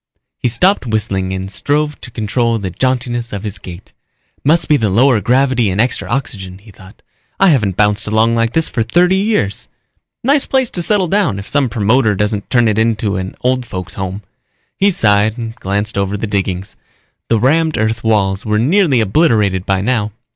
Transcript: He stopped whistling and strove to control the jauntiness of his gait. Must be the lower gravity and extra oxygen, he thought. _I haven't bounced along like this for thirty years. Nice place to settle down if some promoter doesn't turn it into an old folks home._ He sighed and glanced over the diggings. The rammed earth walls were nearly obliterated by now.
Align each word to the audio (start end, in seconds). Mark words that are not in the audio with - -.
He 0.39 0.47
stopped 0.47 0.87
whistling 0.87 1.31
and 1.31 1.51
strove 1.51 2.01
to 2.01 2.09
control 2.09 2.57
the 2.57 2.71
jauntiness 2.71 3.31
of 3.31 3.43
his 3.43 3.59
gait. 3.59 3.91
Must 4.43 4.67
be 4.67 4.75
the 4.75 4.89
lower 4.89 5.21
gravity 5.21 5.69
and 5.69 5.79
extra 5.79 6.09
oxygen, 6.09 6.57
he 6.57 6.71
thought. 6.71 7.03
_I 7.39 7.51
haven't 7.51 7.77
bounced 7.77 8.07
along 8.07 8.33
like 8.33 8.53
this 8.53 8.67
for 8.67 8.81
thirty 8.81 9.17
years. 9.17 9.69
Nice 10.23 10.47
place 10.47 10.71
to 10.71 10.81
settle 10.81 11.07
down 11.07 11.37
if 11.37 11.47
some 11.47 11.69
promoter 11.69 12.15
doesn't 12.15 12.49
turn 12.49 12.67
it 12.67 12.79
into 12.79 13.15
an 13.17 13.35
old 13.41 13.63
folks 13.63 13.93
home._ 13.93 14.21
He 14.75 14.89
sighed 14.89 15.37
and 15.37 15.53
glanced 15.57 15.99
over 15.99 16.17
the 16.17 16.25
diggings. 16.25 16.75
The 17.29 17.39
rammed 17.39 17.77
earth 17.77 18.03
walls 18.03 18.43
were 18.43 18.57
nearly 18.57 19.01
obliterated 19.01 19.67
by 19.67 19.81
now. 19.81 20.13